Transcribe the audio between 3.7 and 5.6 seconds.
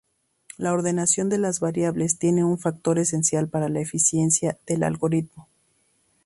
eficiencia del algoritmo.